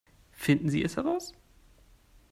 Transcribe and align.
Finden 0.31 0.67
Sie 0.69 0.83
es 0.83 0.97
heraus! 0.97 1.35